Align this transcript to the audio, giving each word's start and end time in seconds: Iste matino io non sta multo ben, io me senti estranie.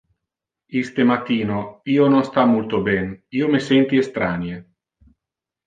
Iste 0.79 1.05
matino 1.09 1.57
io 1.97 2.07
non 2.15 2.25
sta 2.31 2.47
multo 2.55 2.81
ben, 2.89 3.13
io 3.41 3.51
me 3.53 3.63
senti 3.69 4.03
estranie. 4.07 4.59